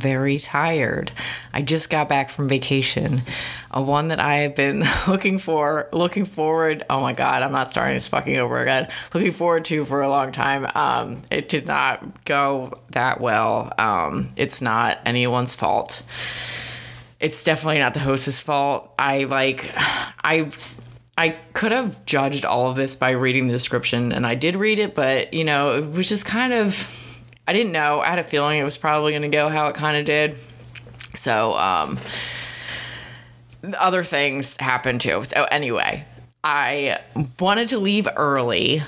[0.00, 1.12] very tired.
[1.52, 3.22] I just got back from vacation,
[3.70, 6.84] a one that I have been looking for, looking forward.
[6.88, 8.88] Oh my God, I'm not starting this fucking over again.
[9.14, 10.66] Looking forward to for a long time.
[10.74, 13.72] Um, it did not go that well.
[13.78, 16.02] Um, it's not anyone's fault.
[17.20, 18.94] It's definitely not the host's fault.
[18.98, 20.50] I like, I.
[21.18, 24.78] I could have judged all of this by reading the description, and I did read
[24.78, 26.74] it, but you know, it was just kind of
[27.50, 27.98] I didn't know.
[27.98, 30.36] I had a feeling it was probably going to go how it kind of did.
[31.16, 31.98] So, um,
[33.76, 35.24] other things happened too.
[35.24, 36.04] So, anyway,
[36.44, 37.00] I
[37.40, 38.84] wanted to leave early.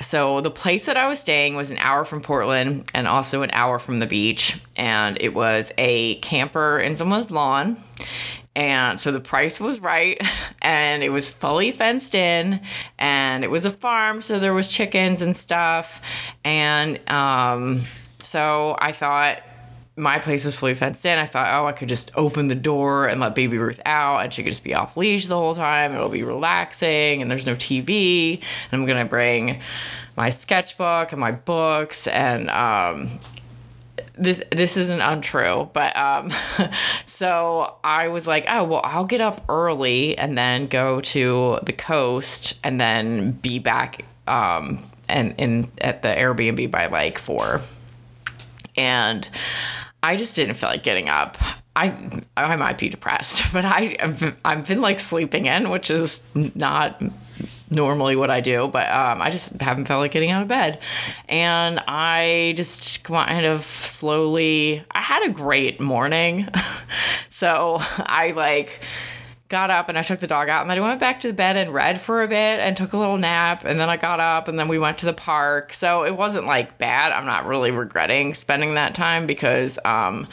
[0.00, 3.50] So, the place that I was staying was an hour from Portland and also an
[3.52, 4.60] hour from the beach.
[4.76, 7.78] And it was a camper in someone's lawn.
[8.54, 10.22] And so the price was right
[10.62, 12.60] and it was fully fenced in
[12.96, 14.20] and it was a farm.
[14.20, 16.00] So there was chickens and stuff.
[16.44, 17.82] And, um,
[18.24, 19.42] so I thought
[19.96, 21.18] my place was fully fenced in.
[21.18, 24.34] I thought, oh, I could just open the door and let baby Ruth out and
[24.34, 25.94] she could just be off leash the whole time.
[25.94, 28.42] It'll be relaxing and there's no TV.
[28.72, 29.60] And I'm to bring
[30.16, 33.20] my sketchbook and my books and, um,
[34.16, 36.30] this this isn't untrue, but um,
[37.06, 41.72] so I was like, oh well, I'll get up early and then go to the
[41.72, 47.60] coast and then be back um and in at the Airbnb by like four
[48.76, 49.28] and
[50.02, 51.38] I just didn't feel like getting up.
[51.76, 56.20] I I might be depressed, but I I've, I've been like sleeping in, which is
[56.34, 57.02] not
[57.70, 60.78] normally what I do, but um, I just haven't felt like getting out of bed.
[61.28, 66.48] And I just kind of slowly, I had a great morning.
[67.30, 68.80] so I like
[69.54, 71.32] got up and I took the dog out and then I went back to the
[71.32, 74.18] bed and read for a bit and took a little nap and then I got
[74.18, 75.72] up and then we went to the park.
[75.74, 77.12] So it wasn't like bad.
[77.12, 80.26] I'm not really regretting spending that time because um,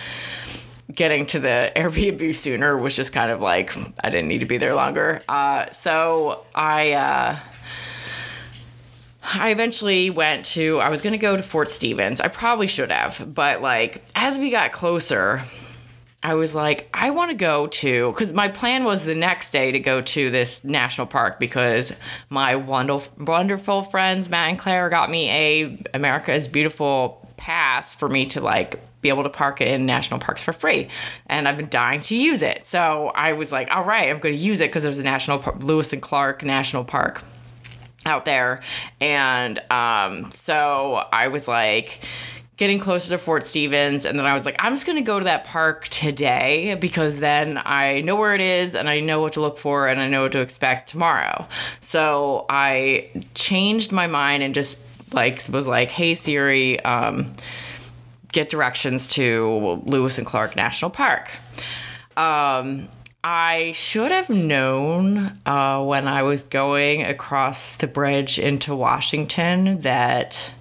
[0.92, 4.58] getting to the Airbnb sooner was just kind of like I didn't need to be
[4.58, 5.22] there longer.
[5.30, 7.40] Uh, so I uh,
[9.36, 12.20] I eventually went to I was going to go to Fort Stevens.
[12.20, 15.44] I probably should have, but like as we got closer,
[16.24, 19.72] I was like, I want to go to, because my plan was the next day
[19.72, 21.92] to go to this national park because
[22.30, 28.08] my wonderful, wonderful friends Matt and Claire got me a America is Beautiful pass for
[28.08, 30.88] me to like be able to park it in national parks for free,
[31.26, 32.68] and I've been dying to use it.
[32.68, 35.44] So I was like, all right, I'm going to use it because there's a national
[35.60, 37.24] Lewis and Clark National Park
[38.06, 38.62] out there,
[39.00, 42.02] and um, so I was like
[42.62, 44.06] getting closer to Fort Stevens.
[44.06, 47.20] And then I was like, I'm just going to go to that park today because
[47.20, 50.08] then I know where it is and I know what to look for and I
[50.08, 51.48] know what to expect tomorrow.
[51.80, 54.78] So I changed my mind and just
[55.12, 57.34] like was like, hey Siri, um,
[58.32, 61.32] get directions to Lewis and Clark National Park.
[62.16, 62.90] Um,
[63.24, 70.52] I should have known uh, when I was going across the bridge into Washington that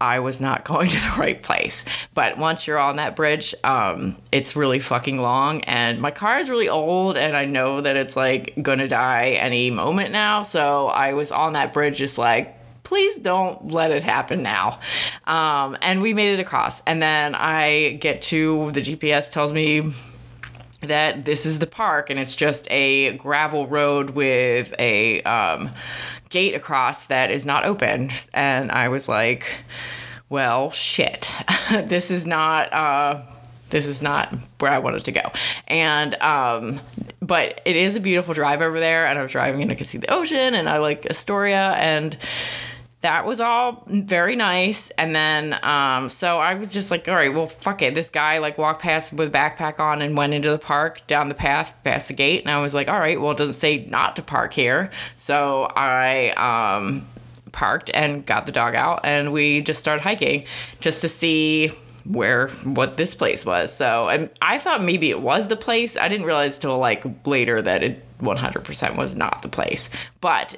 [0.00, 1.84] I was not going to the right place.
[2.14, 5.62] But once you're on that bridge, um, it's really fucking long.
[5.62, 9.70] And my car is really old, and I know that it's like gonna die any
[9.70, 10.42] moment now.
[10.42, 12.54] So I was on that bridge, just like,
[12.84, 14.80] please don't let it happen now.
[15.26, 16.80] Um, and we made it across.
[16.86, 19.92] And then I get to the GPS tells me
[20.80, 25.70] that this is the park and it's just a gravel road with a um,
[26.28, 28.10] gate across that is not open.
[28.32, 29.56] And I was like,
[30.28, 31.32] well, shit.
[31.70, 32.72] this is not.
[32.72, 33.22] Uh,
[33.70, 35.30] this is not where I wanted to go.
[35.66, 36.80] And um,
[37.20, 39.86] but it is a beautiful drive over there, and I was driving and I could
[39.86, 42.16] see the ocean, and I like Astoria, and
[43.00, 44.90] that was all very nice.
[44.98, 47.94] And then, um, so I was just like, all right, well, fuck it.
[47.94, 51.34] This guy like walked past with backpack on and went into the park down the
[51.34, 52.42] path past the gate.
[52.42, 54.90] And I was like, all right, well, it doesn't say not to park here.
[55.14, 57.06] So I, um,
[57.52, 60.44] parked and got the dog out and we just started hiking
[60.80, 61.68] just to see
[62.04, 63.72] where what this place was.
[63.72, 65.96] So and I thought maybe it was the place.
[65.96, 69.90] I didn't realize till like later that it 100% was not the place.
[70.20, 70.56] But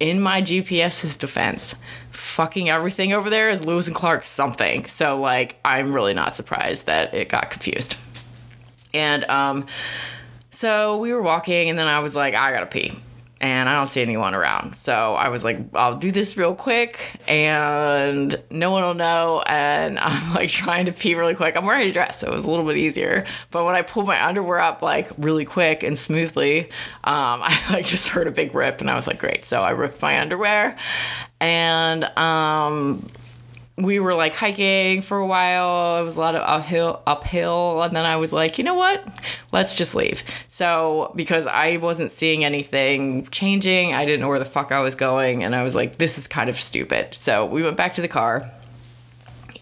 [0.00, 1.74] in my GPS's defense,
[2.10, 4.86] fucking everything over there is Lewis and Clark something.
[4.86, 7.96] So like I'm really not surprised that it got confused.
[8.94, 9.66] And um
[10.50, 12.98] so we were walking and then I was like, I gotta pee
[13.40, 14.76] and I don't see anyone around.
[14.76, 16.98] So I was like, I'll do this real quick
[17.28, 19.42] and no one will know.
[19.46, 21.56] And I'm like trying to pee really quick.
[21.56, 23.24] I'm wearing a dress, so it was a little bit easier.
[23.50, 26.64] But when I pulled my underwear up like really quick and smoothly,
[27.04, 29.44] um, I like just heard a big rip and I was like, great.
[29.44, 30.76] So I ripped my underwear
[31.40, 33.08] and um,
[33.78, 35.98] we were like hiking for a while.
[35.98, 39.06] It was a lot of uphill, uphill, and then I was like, you know what?
[39.52, 40.22] Let's just leave.
[40.48, 44.94] So because I wasn't seeing anything changing, I didn't know where the fuck I was
[44.94, 47.14] going, and I was like, this is kind of stupid.
[47.14, 48.50] So we went back to the car,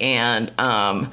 [0.01, 1.11] and um,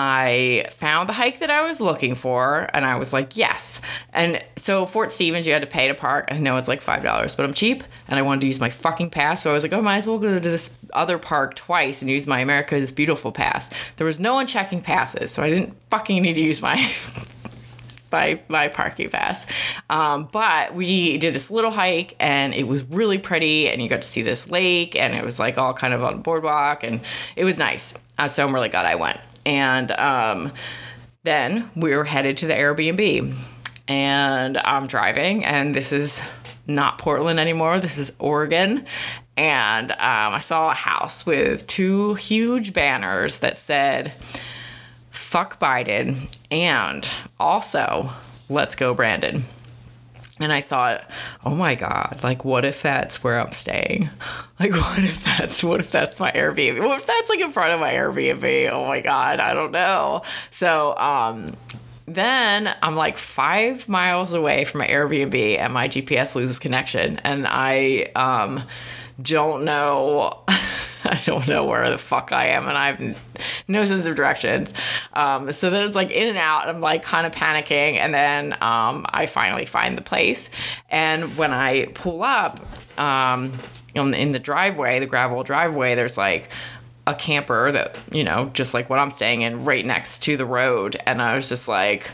[0.00, 3.80] I found the hike that I was looking for, and I was like, yes.
[4.12, 6.28] And so Fort Stevens, you had to pay to park.
[6.30, 8.70] I know it's like five dollars, but I'm cheap, and I wanted to use my
[8.70, 9.42] fucking pass.
[9.42, 12.08] So I was like, oh, might as well go to this other park twice and
[12.08, 13.70] use my America's Beautiful pass.
[13.96, 16.76] There was no one checking passes, so I didn't fucking need to use my.
[18.12, 19.46] my, my parking pass.
[19.90, 24.00] Um, but we did this little hike and it was really pretty and you got
[24.00, 27.02] to see this lake and it was like all kind of on boardwalk and
[27.36, 27.92] it was nice.
[28.16, 29.20] Uh, so I'm really glad I went.
[29.48, 30.52] And um,
[31.24, 33.34] then we were headed to the Airbnb.
[33.88, 36.22] And I'm driving, and this is
[36.66, 37.80] not Portland anymore.
[37.80, 38.84] This is Oregon.
[39.38, 44.12] And um, I saw a house with two huge banners that said,
[45.10, 47.08] fuck Biden, and
[47.40, 48.10] also,
[48.50, 49.44] let's go, Brandon.
[50.40, 51.08] And I thought,
[51.44, 54.10] oh my God, like, what if that's where I'm staying?
[54.60, 56.80] Like, what if that's, what if that's my Airbnb?
[56.80, 58.72] What if that's like in front of my Airbnb?
[58.72, 60.22] Oh my God, I don't know.
[60.50, 61.52] So, um,
[62.06, 67.20] then I'm like five miles away from my Airbnb and my GPS loses connection.
[67.20, 68.64] And I, um,
[69.20, 70.42] don't know.
[71.12, 73.18] I don't know where the fuck I am, and I have
[73.66, 74.72] no sense of directions.
[75.14, 76.68] Um, so then it's like in and out.
[76.68, 80.50] I'm like kind of panicking, and then um, I finally find the place.
[80.90, 82.60] And when I pull up
[82.98, 83.52] um,
[83.94, 86.50] in the driveway, the gravel driveway, there's like
[87.06, 90.46] a camper that you know, just like what I'm staying in, right next to the
[90.46, 91.00] road.
[91.06, 92.12] And I was just like,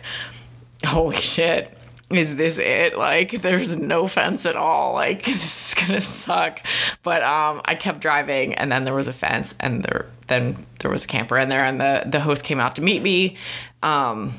[0.84, 1.76] holy shit
[2.16, 2.96] is this it?
[2.96, 4.94] Like, there's no fence at all.
[4.94, 6.60] Like, this is gonna suck.
[7.02, 10.90] But um, I kept driving, and then there was a fence, and there then there
[10.90, 13.36] was a camper in there, and the the host came out to meet me.
[13.82, 14.32] Um,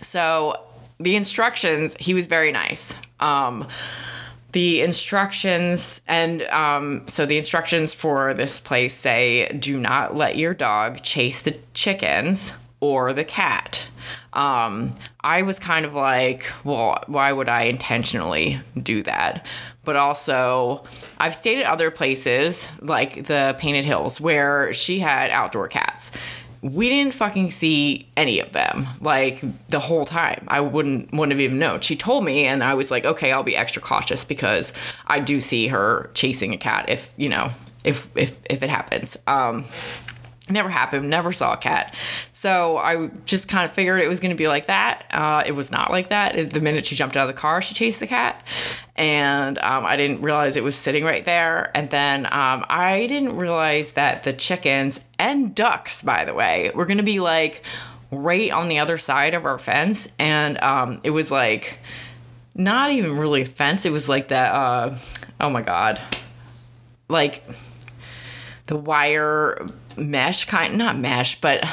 [0.00, 0.60] so
[0.98, 2.94] the instructions, he was very nice.
[3.20, 3.68] Um,
[4.52, 10.52] the instructions and um, so the instructions for this place say do not let your
[10.52, 13.86] dog chase the chickens or the cat
[14.32, 19.44] um, I was kind of like, well, why would I intentionally do that?
[19.84, 20.84] But also,
[21.18, 26.12] I've stayed at other places like the Painted Hills where she had outdoor cats.
[26.62, 30.44] We didn't fucking see any of them like the whole time.
[30.46, 31.80] I wouldn't wouldn't have even known.
[31.80, 34.72] She told me, and I was like, okay, I'll be extra cautious because
[35.08, 37.50] I do see her chasing a cat if you know
[37.82, 39.18] if if if it happens.
[39.26, 39.64] Um,
[40.52, 41.94] never happened never saw a cat.
[42.32, 45.06] So i just kind of figured it was going to be like that.
[45.10, 46.50] Uh, it was not like that.
[46.50, 48.44] The minute she jumped out of the car she chased the cat.
[48.96, 51.70] And um, i didn't realize it was sitting right there.
[51.74, 56.86] And then um, i didn't realize that the chickens and ducks by the way were
[56.86, 57.64] going to be like
[58.12, 60.08] right on the other side of our fence.
[60.18, 61.78] And um, it was like
[62.54, 63.86] not even really a fence.
[63.86, 64.94] It was like that uh,
[65.40, 66.00] oh my god.
[67.08, 67.42] Like
[68.66, 69.66] the wire
[69.96, 71.64] mesh kind not mesh but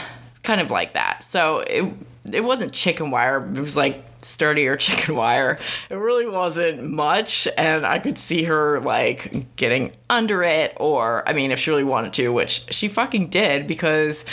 [0.44, 1.24] kind of like that.
[1.24, 1.94] So it
[2.32, 3.46] it wasn't chicken wire.
[3.46, 5.58] It was like sturdier chicken wire.
[5.90, 11.34] It really wasn't much and i could see her like getting under it or i
[11.34, 14.26] mean if she really wanted to which she fucking did because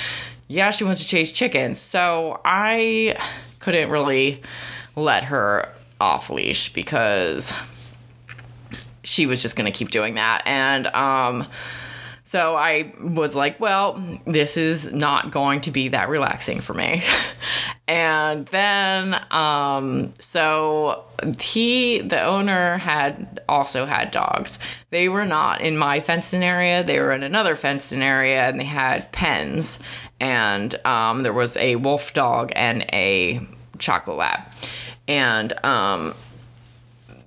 [0.48, 1.78] yeah she wants to chase chickens.
[1.78, 3.16] So i
[3.60, 4.42] couldn't really
[4.96, 5.68] let her
[6.00, 7.52] off leash because
[9.02, 10.42] she was just going to keep doing that.
[10.46, 11.46] And um
[12.26, 17.04] so I was like, well, this is not going to be that relaxing for me.
[17.86, 21.04] and then, um, so
[21.38, 24.58] he, the owner, had also had dogs.
[24.90, 28.48] They were not in my fenced in area, they were in another fenced in area,
[28.48, 29.78] and they had pens.
[30.18, 33.40] And um, there was a wolf dog and a
[33.78, 34.40] chocolate lab.
[35.06, 36.12] And um,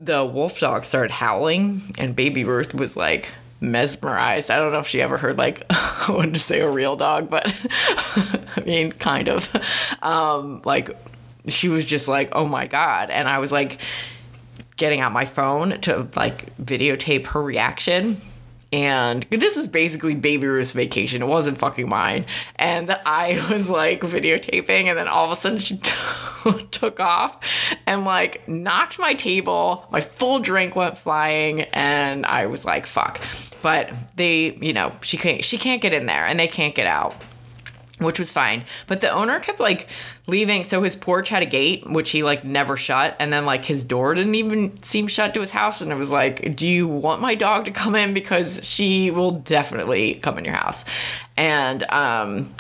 [0.02, 4.52] the wolf dog started howling, and Baby Ruth was like, mesmerized.
[4.52, 7.54] I don't know if she ever heard like I to say a real dog, but
[8.56, 9.50] I mean kind of.
[10.02, 10.96] Um, like
[11.48, 13.80] she was just like, "Oh my god." And I was like
[14.78, 18.18] getting out my phone to like videotape her reaction.
[18.72, 21.24] And this was basically Baby Ruth's vacation.
[21.24, 22.26] It wasn't fucking mine.
[22.56, 25.94] And I was like videotaping, and then all of a sudden she t-
[26.72, 27.40] took off
[27.86, 29.88] and like knocked my table.
[29.92, 33.20] My full drink went flying, and I was like, fuck
[33.62, 36.88] but they, you know, she can't she can't get in there and they can't get
[36.88, 37.16] out.
[38.00, 38.64] which was fine.
[38.88, 39.90] But the owner kept like
[40.26, 40.64] leaving.
[40.64, 43.16] So his porch had a gate, which he like never shut.
[43.20, 45.82] And then like his door didn't even seem shut to his house.
[45.82, 48.14] And it was like, do you want my dog to come in?
[48.14, 50.86] Because she will definitely come in your house.
[51.36, 52.54] And, um,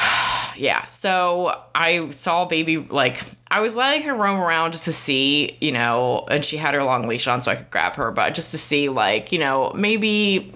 [0.56, 5.56] yeah, so I saw baby like I was letting her roam around just to see,
[5.60, 8.34] you know, and she had her long leash on so I could grab her, but
[8.34, 10.52] just to see like, you know, maybe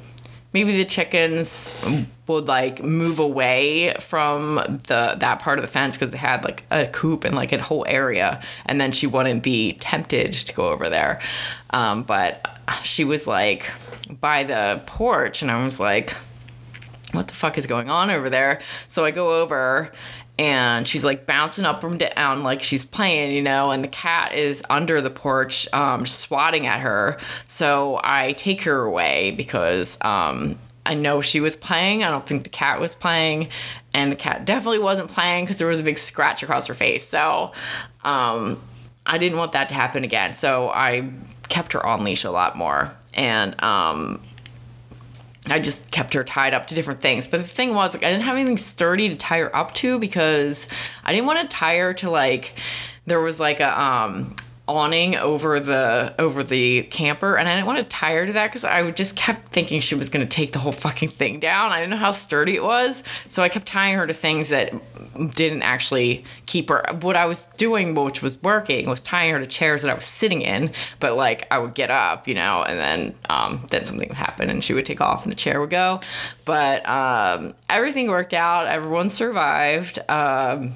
[0.52, 1.74] maybe the chickens
[2.28, 4.54] would like move away from
[4.86, 7.60] the that part of the fence because they had like a coop and like a
[7.60, 11.20] whole area and then she wouldn't be tempted to go over there.
[11.70, 12.48] Um, but
[12.82, 13.70] she was like
[14.20, 16.14] by the porch and i was like
[17.14, 18.60] what the fuck is going on over there?
[18.88, 19.92] So i go over
[20.38, 24.34] and she's like bouncing up and down like she's playing you know and the cat
[24.34, 27.18] is under the porch um, swatting at her.
[27.46, 32.02] So i take her away because um, i know she was playing.
[32.02, 33.48] I don't think the cat was playing.
[33.92, 37.06] And the cat definitely wasn't playing because there was a big scratch across her face.
[37.06, 37.52] So
[38.02, 38.60] um,
[39.06, 40.34] i didn't want that to happen again.
[40.34, 41.10] So i
[41.48, 42.96] kept her on leash a lot more.
[43.14, 44.20] And um,
[45.46, 47.26] I just kept her tied up to different things.
[47.26, 49.98] But the thing was, like, I didn't have anything sturdy to tie her up to
[49.98, 50.68] because
[51.04, 52.58] I didn't want to tie her to like
[53.06, 54.34] there was like a um
[54.66, 58.46] awning over the over the camper and I didn't want to tie her to that
[58.48, 61.70] because I just kept thinking she was going to take the whole fucking thing down.
[61.70, 63.02] I didn't know how sturdy it was.
[63.28, 64.72] So I kept tying her to things that
[65.34, 66.82] didn't actually keep her.
[67.02, 70.06] What I was doing, which was working, was tying her to chairs that I was
[70.06, 70.72] sitting in.
[70.98, 74.48] But like I would get up, you know, and then um, then something would happen
[74.48, 76.00] and she would take off and the chair would go.
[76.46, 78.66] But um, everything worked out.
[78.66, 79.98] Everyone survived.
[80.08, 80.72] Um,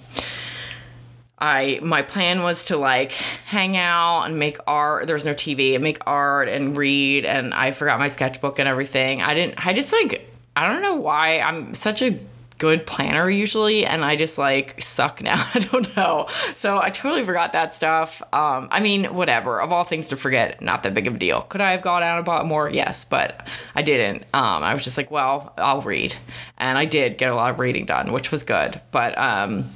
[1.41, 5.07] I my plan was to like hang out and make art.
[5.07, 9.23] There's no TV and make art and read and I forgot my sketchbook and everything.
[9.23, 12.19] I didn't I just like I don't know why I'm such a
[12.59, 15.37] good planner usually and I just like suck now.
[15.55, 16.27] I don't know.
[16.57, 18.21] So I totally forgot that stuff.
[18.33, 19.61] Um I mean, whatever.
[19.61, 21.43] Of all things to forget, not that big of a deal.
[21.43, 22.69] Could I have gone out and bought more?
[22.69, 24.25] Yes, but I didn't.
[24.35, 26.17] Um I was just like, well, I'll read.
[26.57, 28.81] And I did get a lot of reading done, which was good.
[28.91, 29.71] But um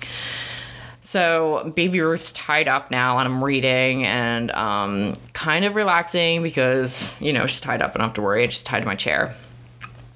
[1.02, 7.14] so baby Ruth's tied up now, and I'm reading and um, kind of relaxing because
[7.20, 8.48] you know she's tied up, I don't have to worry.
[8.48, 9.34] She's tied to my chair.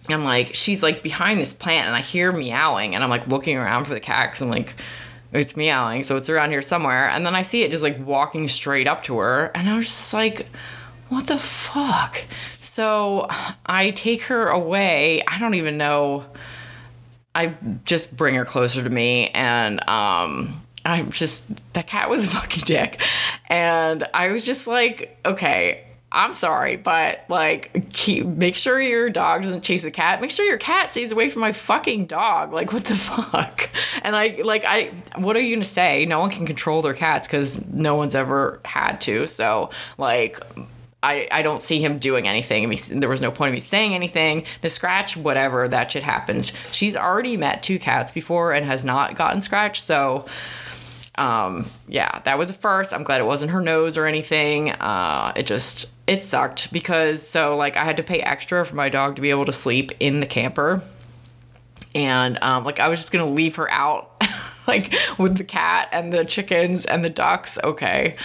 [0.09, 3.57] I'm like, she's like behind this plant, and I hear meowing, and I'm like looking
[3.57, 4.75] around for the cat because I'm like,
[5.33, 7.09] it's meowing, so it's around here somewhere.
[7.09, 9.87] And then I see it just like walking straight up to her, and I was
[9.87, 10.47] just like,
[11.09, 12.25] what the fuck?
[12.61, 13.27] So
[13.67, 15.25] I take her away.
[15.27, 16.27] I don't even know.
[17.35, 22.29] I just bring her closer to me, and um, I'm just that cat was a
[22.29, 23.01] fucking dick.
[23.49, 29.43] And I was just like, okay, I'm sorry, but like keep make sure your dog
[29.43, 30.21] doesn't chase the cat.
[30.21, 32.53] Make sure your cat stays away from my fucking dog.
[32.53, 33.69] Like what the fuck?
[34.03, 36.07] And I like I what are you to say?
[36.07, 39.27] No one can control their cats cuz no one's ever had to.
[39.27, 40.41] So like
[41.03, 42.65] I, I don't see him doing anything.
[42.65, 44.45] I mean, there was no point of me saying anything.
[44.63, 46.53] The scratch, whatever, that shit happens.
[46.73, 49.85] She's already met two cats before and has not gotten scratched.
[49.85, 50.25] So,
[51.19, 52.93] um, yeah, that was a first.
[52.93, 54.73] I'm glad it wasn't her nose or anything.
[54.73, 58.89] Uh, it just it sucked because so like I had to pay extra for my
[58.89, 60.83] dog to be able to sleep in the camper,
[61.95, 64.13] and um, like I was just gonna leave her out.
[64.67, 68.17] like with the cat and the chickens and the ducks okay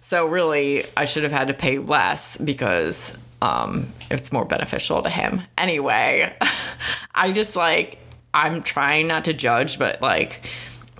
[0.00, 5.10] so really i should have had to pay less because um, it's more beneficial to
[5.10, 6.34] him anyway
[7.14, 7.98] i just like
[8.32, 10.46] i'm trying not to judge but like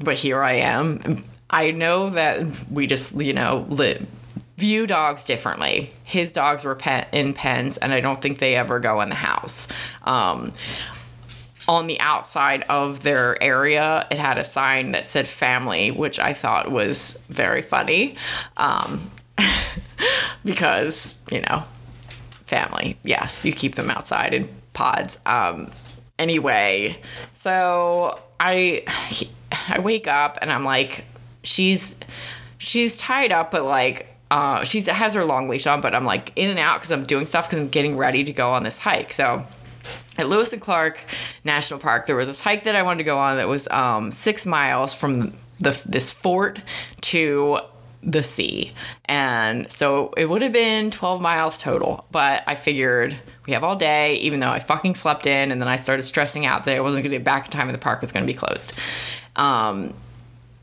[0.04, 4.06] but here i am I know that we just, you know, li-
[4.56, 5.90] view dogs differently.
[6.04, 9.16] His dogs were pet in pens, and I don't think they ever go in the
[9.16, 9.68] house.
[10.04, 10.52] Um,
[11.68, 16.32] on the outside of their area, it had a sign that said family, which I
[16.32, 18.16] thought was very funny
[18.56, 19.10] um,
[20.44, 21.64] because, you know,
[22.46, 22.98] family.
[23.04, 25.18] Yes, you keep them outside in pods.
[25.26, 25.70] Um,
[26.18, 27.00] anyway,
[27.34, 28.84] so I.
[29.68, 31.04] I wake up and I'm like,
[31.42, 31.96] she's
[32.58, 36.32] she's tied up, but like uh, she's has her long leash on, but I'm like
[36.36, 38.78] in and out because I'm doing stuff because I'm getting ready to go on this
[38.78, 39.12] hike.
[39.12, 39.46] So
[40.18, 41.04] at Lewis and Clark
[41.44, 44.12] National Park, there was this hike that I wanted to go on that was um,
[44.12, 46.60] six miles from the this fort
[47.02, 47.58] to
[48.02, 48.72] the sea.
[49.04, 53.76] And so it would have been 12 miles total, but I figured we have all
[53.76, 55.52] day, even though I fucking slept in.
[55.52, 57.68] And then I started stressing out that I wasn't going to get back in time
[57.68, 58.72] and the park was going to be closed.
[59.36, 59.94] Um,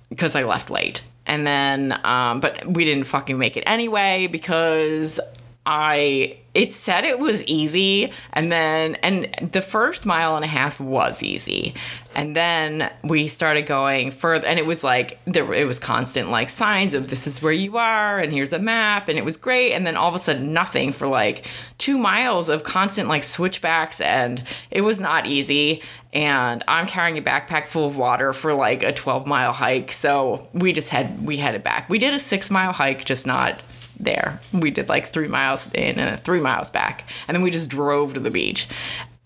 [0.09, 1.01] because I left late.
[1.25, 5.19] And then, um, but we didn't fucking make it anyway because
[5.65, 10.79] I it said it was easy and then and the first mile and a half
[10.79, 11.75] was easy.
[12.15, 16.49] And then we started going further and it was like there it was constant like
[16.49, 19.73] signs of this is where you are and here's a map and it was great.
[19.73, 21.45] And then all of a sudden nothing for like
[21.77, 25.83] 2 miles of constant like switchbacks and it was not easy.
[26.13, 30.47] And I'm carrying a backpack full of water for like a 12 mile hike so
[30.53, 31.89] we just had we headed back.
[31.89, 33.61] We did a 6 mile hike just not
[33.99, 34.39] there.
[34.53, 37.07] We did like three miles in and three miles back.
[37.27, 38.67] And then we just drove to the beach.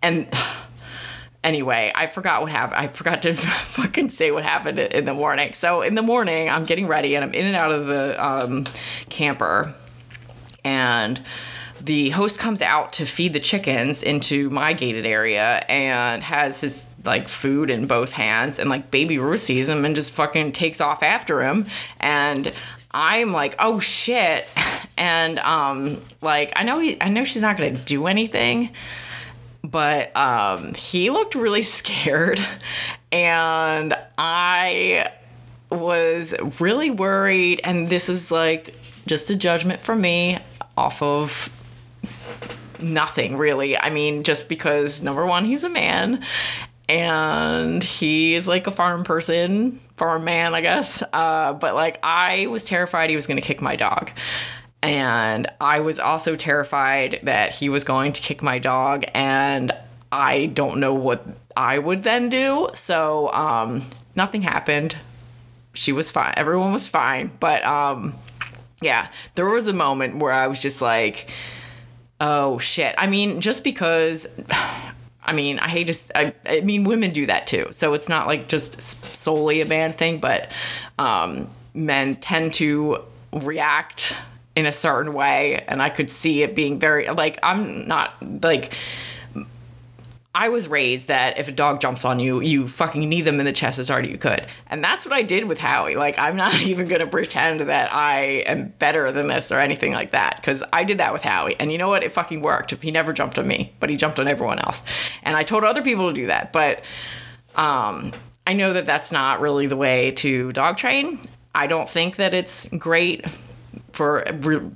[0.02, 0.28] And
[1.44, 2.80] anyway, I forgot what happened.
[2.80, 5.54] I forgot to fucking say what happened in the morning.
[5.54, 8.68] So in the morning, I'm getting ready and I'm in and out of the um,
[9.10, 9.74] camper.
[10.66, 11.22] And
[11.82, 16.88] the host comes out to feed the chickens into my gated area and has his
[17.04, 20.80] like food in both hands and like baby Ruth sees him and just fucking takes
[20.80, 21.66] off after him
[22.00, 22.54] and
[22.94, 24.48] I'm like, oh shit.
[24.96, 28.70] And um like I know he I know she's not gonna do anything,
[29.64, 32.40] but um he looked really scared
[33.12, 35.12] and I
[35.72, 38.76] was really worried and this is like
[39.08, 40.38] just a judgment from me
[40.78, 41.50] off of
[42.80, 43.76] nothing really.
[43.76, 46.24] I mean, just because number one, he's a man
[46.94, 51.02] and he's like a farm person, farm man, I guess.
[51.12, 54.12] Uh, but like, I was terrified he was going to kick my dog.
[54.84, 59.72] And I was also terrified that he was going to kick my dog, and
[60.12, 61.26] I don't know what
[61.58, 62.70] I would then do.
[62.76, 63.82] So, um,
[64.16, 64.98] nothing happened.
[65.74, 66.34] She was fine.
[66.38, 67.32] Everyone was fine.
[67.40, 68.14] But, um,
[68.84, 71.28] yeah, there was a moment where I was just like,
[72.20, 72.94] oh shit.
[73.00, 74.28] I mean, just because
[75.26, 76.18] I mean, I hate to.
[76.18, 77.68] I, I mean, women do that too.
[77.72, 78.82] So it's not like just
[79.16, 80.52] solely a man thing, but
[81.00, 84.16] um, men tend to react
[84.56, 88.14] in a certain way, and I could see it being very like I'm not
[88.44, 88.74] like
[90.36, 93.46] I was raised that if a dog jumps on you, you fucking knee them in
[93.46, 94.48] the chest as hard as you could.
[94.68, 95.96] And that's what I did with Howie.
[95.96, 99.94] Like, I'm not even going to pretend that I am better than this or anything
[99.94, 101.56] like that because I did that with Howie.
[101.60, 102.04] And you know what?
[102.04, 102.72] It fucking worked.
[102.72, 104.82] He never jumped on me, but he jumped on everyone else.
[105.22, 106.52] And I told other people to do that.
[106.52, 106.84] But
[107.56, 108.12] um,
[108.48, 111.20] I know that that's not really the way to dog train.
[111.54, 113.30] I don't think that it's great
[113.92, 114.26] for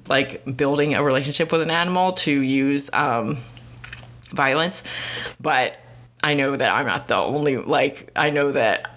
[0.08, 2.92] like building a relationship with an animal to use.
[2.94, 3.38] Um,
[4.32, 4.84] violence.
[5.40, 5.78] But
[6.24, 8.90] I know that I'm not the only, like, I know that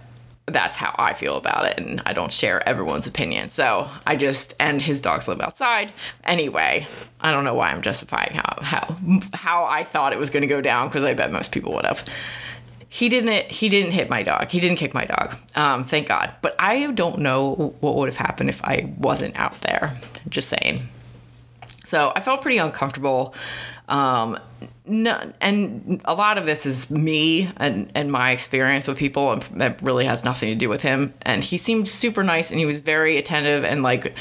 [0.53, 3.51] that's how I feel about it, and I don't share everyone's opinion.
[3.51, 5.93] So I just and his dogs live outside
[6.25, 6.87] anyway.
[7.21, 8.97] I don't know why I'm justifying how how
[9.33, 11.87] how I thought it was going to go down because I bet most people would
[11.87, 12.05] have.
[12.89, 13.51] He didn't.
[13.51, 14.49] He didn't hit my dog.
[14.49, 15.37] He didn't kick my dog.
[15.55, 16.35] Um, thank God.
[16.43, 19.93] But I don't know what would have happened if I wasn't out there.
[20.29, 20.81] Just saying.
[21.91, 23.35] So I felt pretty uncomfortable.
[23.89, 24.39] Um,
[24.87, 29.43] no, and a lot of this is me and, and my experience with people, and
[29.61, 31.15] that really has nothing to do with him.
[31.23, 34.15] And he seemed super nice, and he was very attentive and like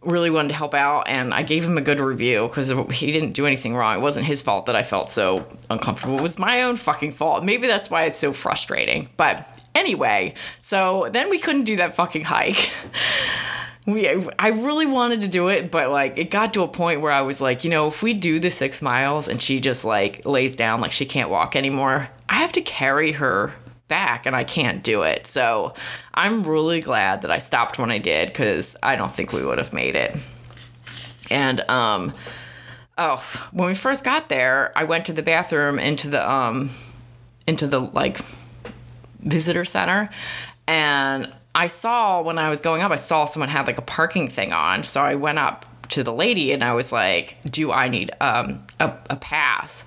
[0.00, 1.06] really wanted to help out.
[1.06, 3.98] And I gave him a good review because he didn't do anything wrong.
[3.98, 6.18] It wasn't his fault that I felt so uncomfortable.
[6.18, 7.44] It was my own fucking fault.
[7.44, 9.08] Maybe that's why it's so frustrating.
[9.16, 12.70] But anyway, so then we couldn't do that fucking hike.
[13.86, 17.10] we I really wanted to do it, but like it got to a point where
[17.12, 20.24] I was like, you know, if we do the six miles and she just like
[20.24, 23.54] lays down like she can't walk anymore, I have to carry her
[23.88, 25.26] back and I can't do it.
[25.26, 25.74] So
[26.14, 29.58] I'm really glad that I stopped when I did because I don't think we would
[29.58, 30.16] have made it.
[31.28, 32.12] And um
[32.96, 36.70] oh, when we first got there, I went to the bathroom into the um
[37.48, 38.20] into the like
[39.18, 40.08] visitor center
[40.68, 44.28] and I saw when I was going up, I saw someone had like a parking
[44.28, 44.82] thing on.
[44.84, 48.66] So I went up to the lady and I was like, Do I need um,
[48.80, 49.84] a, a pass?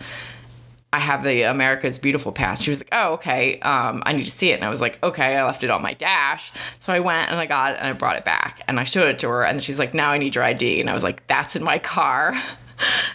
[0.93, 2.62] I have the America's Beautiful pass.
[2.62, 3.60] She was like, Oh, okay.
[3.60, 4.56] Um, I need to see it.
[4.56, 5.36] And I was like, Okay.
[5.36, 6.51] I left it on my dash.
[6.80, 9.08] So I went and I got it and I brought it back and I showed
[9.10, 9.43] it to her.
[9.43, 10.80] And she's like, Now I need your ID.
[10.80, 12.36] And I was like, That's in my car.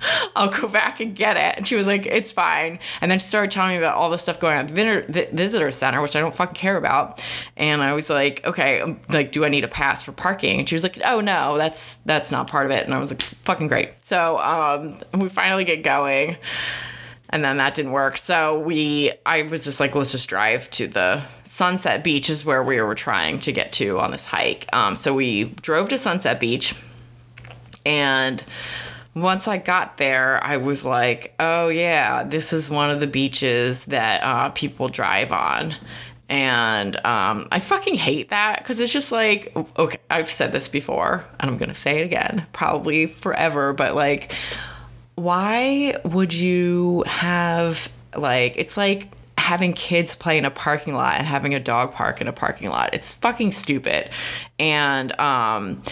[0.36, 1.56] I'll go back and get it.
[1.56, 2.78] And she was like, it's fine.
[3.00, 5.70] And then she started telling me about all the stuff going on at the visitor
[5.70, 7.24] center, which I don't fucking care about.
[7.56, 10.60] And I was like, okay, um, like, do I need a pass for parking?
[10.60, 12.84] And she was like, oh no, that's that's not part of it.
[12.84, 13.90] And I was like, fucking great.
[14.04, 16.36] So um, we finally get going.
[17.30, 18.16] And then that didn't work.
[18.16, 22.62] So we, I was just like, let's just drive to the Sunset Beach, is where
[22.62, 24.66] we were trying to get to on this hike.
[24.72, 26.74] Um, so we drove to Sunset Beach
[27.84, 28.42] and
[29.22, 33.84] once I got there, I was like, oh, yeah, this is one of the beaches
[33.86, 35.74] that uh, people drive on.
[36.28, 41.24] And um, I fucking hate that because it's just like, okay, I've said this before
[41.40, 44.32] and I'm going to say it again, probably forever, but like,
[45.14, 51.26] why would you have, like, it's like, having kids play in a parking lot and
[51.26, 52.92] having a dog park in a parking lot.
[52.92, 54.10] It's fucking stupid.
[54.58, 55.82] And um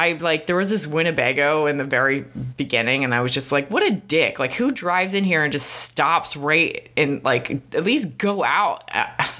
[0.00, 2.22] I like there was this Winnebago in the very
[2.56, 4.38] beginning and I was just like what a dick.
[4.38, 8.90] Like who drives in here and just stops right and like at least go out.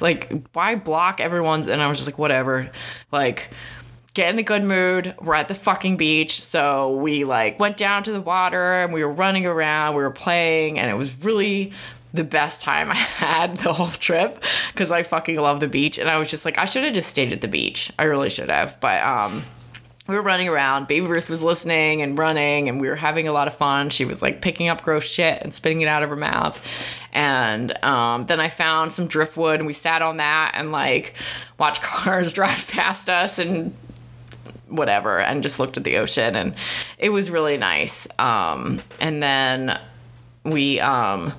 [0.02, 2.70] Like why block everyone's and I was just like whatever.
[3.12, 3.48] Like
[4.14, 5.14] get in a good mood.
[5.20, 6.42] We're at the fucking beach.
[6.42, 10.10] So we like went down to the water and we were running around, we were
[10.10, 11.72] playing and it was really
[12.12, 14.42] the best time I had the whole trip
[14.72, 15.96] because I fucking love the beach.
[15.98, 17.90] And I was just like, I should have just stayed at the beach.
[17.98, 18.78] I really should have.
[18.80, 19.42] But um,
[20.10, 20.88] we were running around.
[20.88, 23.90] Baby Ruth was listening and running, and we were having a lot of fun.
[23.90, 26.98] She was like picking up gross shit and spitting it out of her mouth.
[27.12, 31.14] And um, then I found some driftwood, and we sat on that and like
[31.58, 33.72] watched cars drive past us and
[34.68, 36.34] whatever, and just looked at the ocean.
[36.34, 36.56] And
[36.98, 38.08] it was really nice.
[38.18, 39.78] Um, and then
[40.44, 40.80] we.
[40.80, 41.32] Um,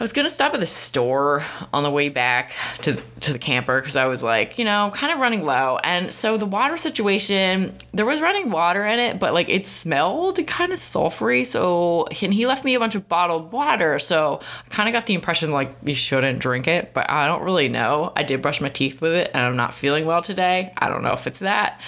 [0.00, 3.80] I was gonna stop at the store on the way back to to the camper
[3.80, 7.74] because I was like, you know, kind of running low, and so the water situation,
[7.92, 11.44] there was running water in it, but like it smelled kind of sulfury.
[11.44, 15.06] So and he left me a bunch of bottled water, so I kind of got
[15.06, 18.12] the impression like you shouldn't drink it, but I don't really know.
[18.14, 20.72] I did brush my teeth with it, and I'm not feeling well today.
[20.76, 21.80] I don't know if it's that.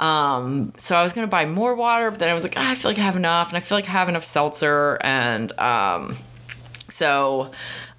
[0.00, 2.74] Um, so I was gonna buy more water, but then I was like, ah, I
[2.76, 6.16] feel like I have enough, and I feel like I have enough seltzer, and um
[6.92, 7.50] so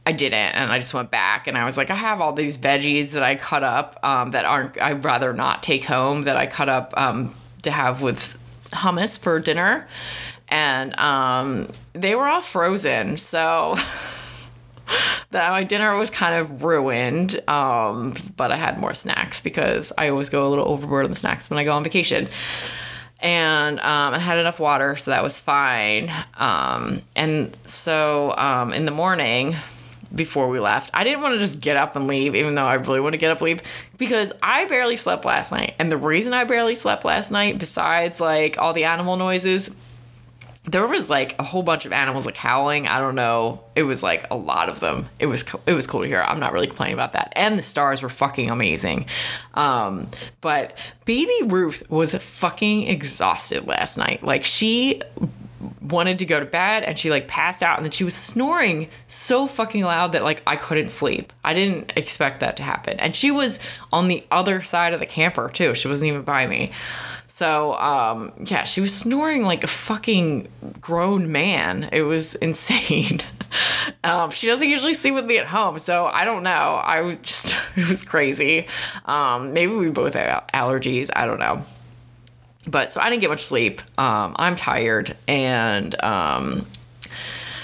[0.06, 2.58] I didn't, and I just went back, and I was like, I have all these
[2.58, 4.82] veggies that I cut up um, that aren't.
[4.82, 8.38] I'd rather not take home that I cut up um, to have with
[8.72, 9.88] hummus for dinner,
[10.50, 13.18] and um, they were all frozen.
[13.18, 13.76] So.
[15.32, 20.10] that my dinner was kind of ruined, um, but I had more snacks because I
[20.10, 22.28] always go a little overboard on the snacks when I go on vacation
[23.24, 26.12] and um, I had enough water, so that was fine.
[26.36, 29.56] Um, and so um, in the morning,
[30.14, 32.76] before we left, I didn't want to just get up and leave, even though I
[32.76, 33.62] really want to get up and leave,
[33.98, 35.74] because I barely slept last night.
[35.80, 39.72] And the reason I barely slept last night, besides like all the animal noises,
[40.66, 42.88] there was like a whole bunch of animals like howling.
[42.88, 43.64] I don't know.
[43.76, 45.10] It was like a lot of them.
[45.20, 46.22] It was co- it was cool to hear.
[46.22, 47.34] I'm not really complaining about that.
[47.36, 49.08] And the stars were fucking amazing.
[49.56, 54.24] Um, but baby Ruth was fucking exhausted last night.
[54.24, 55.02] Like she
[55.82, 58.90] wanted to go to bed and she like passed out and then she was snoring
[59.08, 61.34] so fucking loud that like I couldn't sleep.
[61.44, 63.00] I didn't expect that to happen.
[63.00, 63.60] And she was
[63.92, 65.74] on the other side of the camper too.
[65.74, 66.72] She wasn't even by me.
[67.36, 71.90] So, um, yeah, she was snoring like a fucking grown man.
[71.92, 73.22] It was insane.
[74.04, 76.52] um, she doesn't usually sleep with me at home, so I don't know.
[76.52, 78.68] I was just, it was crazy.
[79.06, 81.10] Um, maybe we both have allergies.
[81.16, 81.64] I don't know.
[82.68, 83.82] But so I didn't get much sleep.
[83.98, 86.68] Um, I'm tired and, um,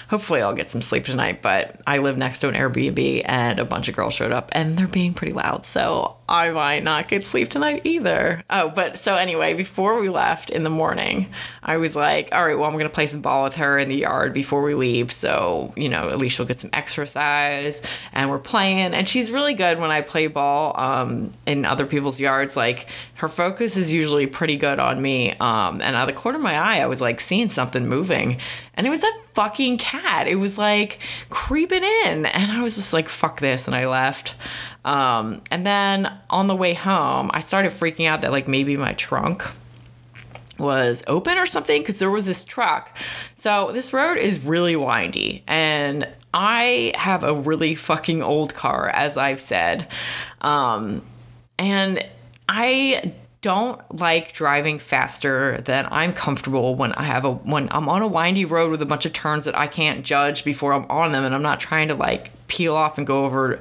[0.09, 1.41] hopefully I'll get some sleep tonight.
[1.41, 4.77] But I live next to an Airbnb and a bunch of girls showed up and
[4.77, 5.65] they're being pretty loud.
[5.65, 8.43] So I might not get sleep tonight either.
[8.49, 11.31] Oh, but so anyway, before we left in the morning,
[11.63, 13.87] I was like, all right, well, I'm going to play some ball with her in
[13.87, 15.11] the yard before we leave.
[15.11, 17.81] So, you know, at least she'll get some exercise.
[18.11, 18.93] And we're playing.
[18.95, 22.57] And she's really good when I play ball um, in other people's yards.
[22.57, 25.33] Like, her focus is usually pretty good on me.
[25.33, 28.37] Um, and out of the corner of my eye, I was like seeing something moving.
[28.73, 30.27] And it was that fucking cat.
[30.27, 30.99] It was like
[31.29, 32.25] creeping in.
[32.25, 33.67] And I was just like, fuck this.
[33.67, 34.35] And I left.
[34.83, 38.91] Um, and then on the way home, I started freaking out that like maybe my
[38.95, 39.47] trunk
[40.57, 42.97] was open or something because there was this truck.
[43.35, 49.15] So this road is really windy and I have a really fucking old car, as
[49.15, 49.87] I've said.
[50.41, 51.01] Um,
[51.57, 52.05] and
[52.49, 58.01] I don't like driving faster than I'm comfortable when I have a when I'm on
[58.01, 61.13] a windy road with a bunch of turns that I can't judge before I'm on
[61.13, 63.59] them and I'm not trying to like peel off and go over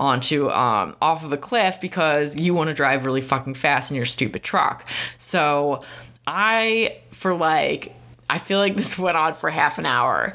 [0.00, 3.96] onto um, off of a cliff because you want to drive really fucking fast in
[3.96, 4.88] your stupid truck.
[5.18, 5.82] So
[6.26, 7.94] I for like
[8.30, 10.34] I feel like this went on for half an hour.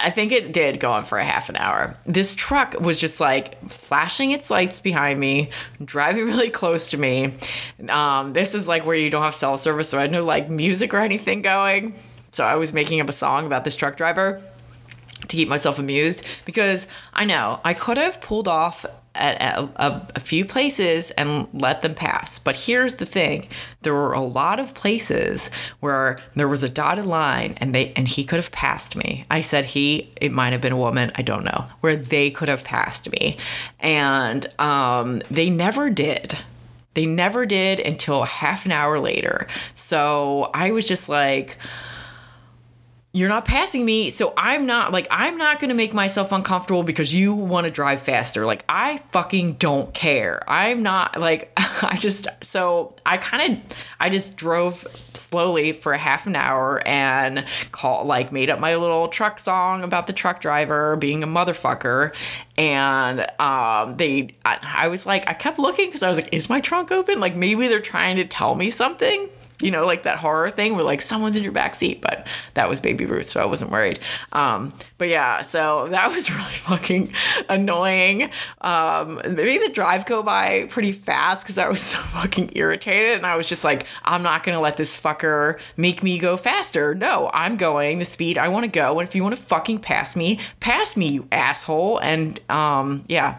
[0.00, 1.96] I think it did go on for a half an hour.
[2.06, 5.50] This truck was just like flashing its lights behind me,
[5.84, 7.34] driving really close to me.
[7.88, 10.48] Um, this is like where you don't have cell service, so I had no like
[10.48, 11.94] music or anything going.
[12.32, 14.42] So I was making up a song about this truck driver
[15.22, 20.08] to keep myself amused because I know I could have pulled off at a, a,
[20.16, 22.38] a, few places and let them pass.
[22.38, 23.48] But here's the thing:
[23.82, 28.08] there were a lot of places where there was a dotted line, and they and
[28.08, 29.24] he could have passed me.
[29.30, 31.12] I said he; it might have been a woman.
[31.14, 33.36] I don't know where they could have passed me,
[33.80, 36.38] and um, they never did.
[36.94, 39.46] They never did until half an hour later.
[39.74, 41.56] So I was just like
[43.14, 46.82] you're not passing me so i'm not like i'm not going to make myself uncomfortable
[46.82, 48.46] because you want to drive faster.
[48.46, 50.42] Like i fucking don't care.
[50.48, 55.98] I'm not like i just so i kind of i just drove slowly for a
[55.98, 60.40] half an hour and call like made up my little truck song about the truck
[60.40, 62.14] driver being a motherfucker.
[62.56, 66.48] And um they I, I was like i kept looking because i was like is
[66.48, 67.20] my trunk open?
[67.20, 69.28] Like maybe they're trying to tell me something
[69.62, 72.68] you know, like that horror thing where like someone's in your back seat, but that
[72.68, 73.98] was Baby Ruth, so I wasn't worried.
[74.32, 77.14] Um, but yeah, so that was really fucking
[77.48, 78.30] annoying.
[78.60, 83.26] Um, maybe the drive go by pretty fast because I was so fucking irritated, and
[83.26, 86.94] I was just like, I'm not gonna let this fucker make me go faster.
[86.94, 89.80] No, I'm going the speed I want to go, and if you want to fucking
[89.80, 91.98] pass me, pass me, you asshole.
[91.98, 93.38] And um, yeah.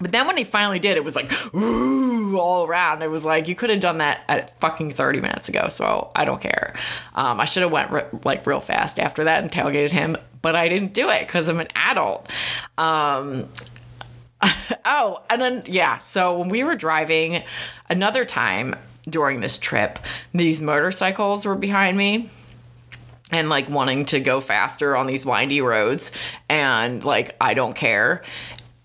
[0.00, 3.02] But then when they finally did, it was like, ooh, all around.
[3.02, 5.68] It was like, you could have done that at fucking 30 minutes ago.
[5.68, 6.74] So I don't care.
[7.14, 10.56] Um, I should have went re- like real fast after that and tailgated him, but
[10.56, 12.30] I didn't do it because I'm an adult.
[12.76, 13.48] Um,
[14.84, 15.98] oh, and then, yeah.
[15.98, 17.44] So when we were driving
[17.88, 18.74] another time
[19.08, 19.98] during this trip,
[20.32, 22.30] these motorcycles were behind me
[23.30, 26.12] and like wanting to go faster on these windy roads
[26.48, 28.22] and like I don't care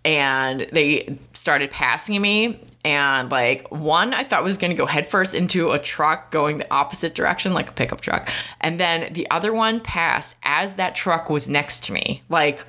[0.09, 2.59] and they started passing me.
[2.83, 6.73] And like one I thought was going to go headfirst into a truck going the
[6.73, 8.27] opposite direction like a pickup truck.
[8.59, 12.23] And then the other one passed as that truck was next to me.
[12.27, 12.65] Like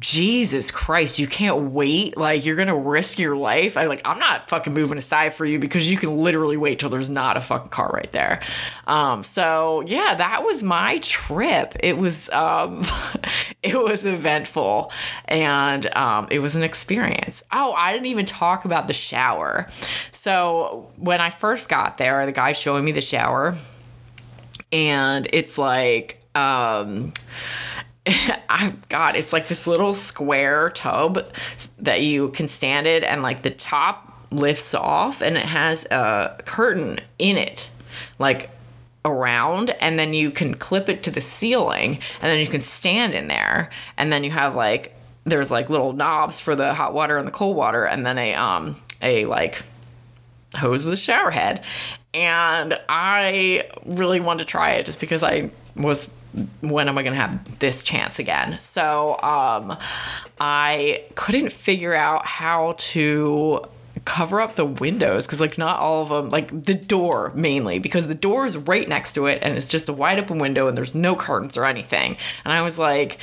[0.00, 2.16] Jesus Christ, you can't wait.
[2.16, 3.76] Like you're gonna risk your life.
[3.76, 6.88] I like I'm not fucking moving aside for you because you can literally wait till
[6.88, 8.40] there's not a fucking car right there.
[8.86, 11.76] Um, so yeah, that was my trip.
[11.80, 12.82] It was um,
[13.62, 14.90] it was eventful
[15.26, 17.42] and um, it was an experience.
[17.52, 19.68] Oh, I didn't even talk about the shower.
[20.12, 23.54] So when I first got there, the guy showing me the shower,
[24.72, 27.12] and it's like um
[28.06, 31.26] I God, it's like this little square tub
[31.78, 36.40] that you can stand it, and like the top lifts off, and it has a
[36.46, 37.70] curtain in it,
[38.18, 38.50] like
[39.04, 43.14] around, and then you can clip it to the ceiling, and then you can stand
[43.14, 47.18] in there, and then you have like there's like little knobs for the hot water
[47.18, 49.62] and the cold water, and then a um a like
[50.56, 51.62] hose with a shower head.
[52.12, 56.10] And I really wanted to try it just because I was
[56.60, 58.58] when am I going to have this chance again?
[58.60, 59.76] So um,
[60.38, 63.64] I couldn't figure out how to
[64.04, 68.08] cover up the windows because like not all of them like the door mainly because
[68.08, 70.76] the door is right next to it and it's just a wide open window and
[70.76, 72.16] there's no curtains or anything.
[72.44, 73.18] And i was like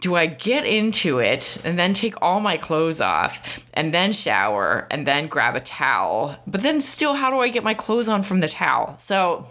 [0.00, 4.86] do i get into it and then take all my clothes off and then shower
[4.90, 6.36] and then grab a towel?
[6.46, 8.96] But then still how do i get my clothes on from the towel?
[8.98, 9.46] So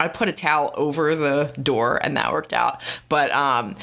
[0.00, 2.82] I put a towel over the door and that worked out.
[3.08, 3.76] But um,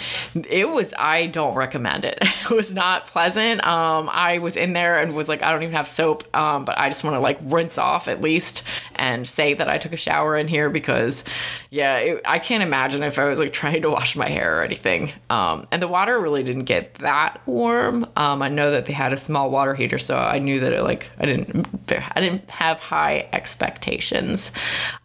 [0.49, 2.23] it was, I don't recommend it.
[2.45, 3.65] It was not pleasant.
[3.65, 6.77] Um, I was in there and was like, I don't even have soap, um, but
[6.77, 8.61] I just want to like rinse off at least
[8.97, 11.23] and say that I took a shower in here because,
[11.71, 14.63] yeah, it, I can't imagine if I was like trying to wash my hair or
[14.63, 15.11] anything.
[15.31, 18.07] Um, and the water really didn't get that warm.
[18.15, 20.83] Um, I know that they had a small water heater, so I knew that it
[20.83, 24.51] like, I didn't, I didn't have high expectations.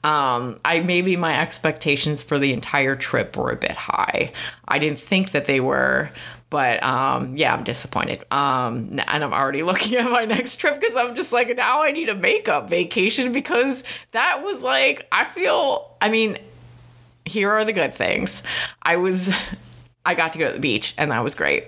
[0.05, 4.33] Um, I made maybe my expectations for the entire trip were a bit high.
[4.69, 6.11] I didn't think that they were,
[6.51, 8.23] but um, yeah, I'm disappointed.
[8.31, 11.91] Um, and I'm already looking at my next trip because I'm just like, now I
[11.93, 16.37] need a makeup vacation because that was like, I feel, I mean,
[17.25, 18.43] here are the good things.
[18.83, 19.35] I was,
[20.05, 21.65] I got to go to the beach and that was great.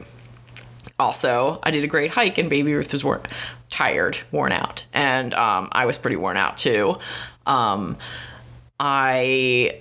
[0.99, 3.23] Also, I did a great hike and Baby Ruth was worn,
[3.71, 6.99] tired, worn out, and um, I was pretty worn out too.
[7.47, 7.97] Um,
[8.85, 9.79] I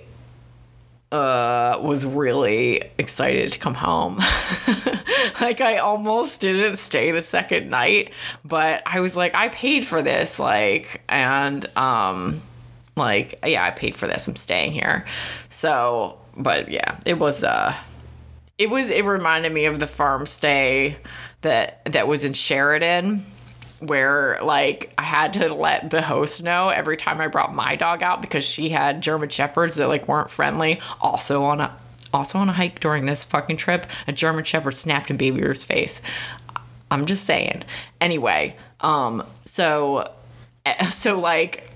[1.10, 4.18] uh, was really excited to come home.
[5.40, 8.12] like I almost didn't stay the second night,
[8.44, 12.40] but I was like, I paid for this, like, and um,
[12.94, 14.28] like, yeah, I paid for this.
[14.28, 15.04] I'm staying here.
[15.48, 17.74] So, but yeah, it was uh,
[18.56, 20.96] it was it reminded me of the farm stay
[21.40, 23.26] that that was in Sheridan
[23.82, 28.02] where like I had to let the host know every time I brought my dog
[28.02, 30.80] out because she had German shepherds that like weren't friendly.
[31.00, 31.76] Also on a
[32.12, 35.64] also on a hike during this fucking trip, a German shepherd snapped in Baby Ruth's
[35.64, 36.00] face.
[36.90, 37.64] I'm just saying.
[38.00, 40.12] Anyway, um, so,
[40.90, 41.70] so like,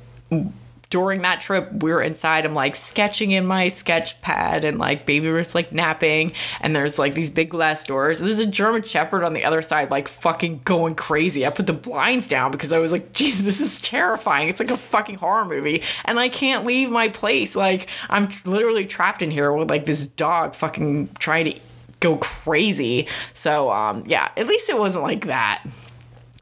[0.89, 2.47] during that trip, we were inside.
[2.47, 6.33] I'm like sketching in my sketch pad, and like baby was like napping.
[6.61, 8.21] And there's like these big glass doors.
[8.21, 11.47] There's a German Shepherd on the other side, like fucking going crazy.
[11.47, 14.49] I put the blinds down because I was like, geez, this is terrifying.
[14.49, 17.57] It's like a fucking horror movie, and I can't leave my place.
[17.57, 21.61] Like I'm literally trapped in here with like this dog fucking trying to
[22.01, 23.09] go crazy.
[23.35, 25.63] So um, yeah, at least it wasn't like that.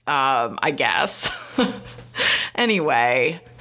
[0.07, 1.31] Um, I guess.
[2.55, 3.41] anyway,